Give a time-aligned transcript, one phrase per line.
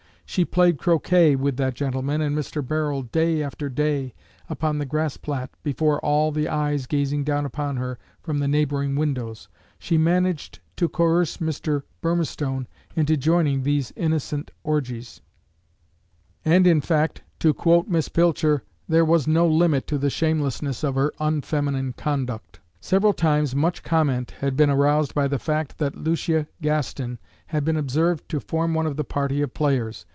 [0.25, 2.63] She played croquet with that gentleman and Mr.
[2.65, 4.13] Barold day after day,
[4.49, 8.95] upon the grass plat, before all the eyes gazing down upon her from the neighboring
[8.95, 11.83] windows; she managed to coerce Mr.
[12.01, 15.19] Burmistone into joining these innocent orgies;
[16.45, 20.95] and, in fact, to quote Miss Pilcher, there was "no limit to the shamelessness of
[20.95, 26.47] her unfeminine conduct." Several times much comment had been aroused by the fact that Lucia
[26.61, 30.05] Gaston had been observed to form one of the party of players.